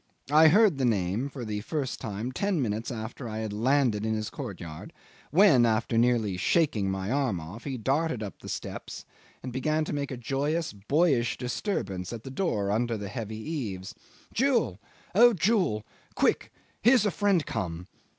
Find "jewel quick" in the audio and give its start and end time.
15.33-16.51